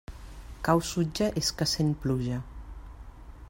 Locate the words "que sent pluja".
1.59-2.41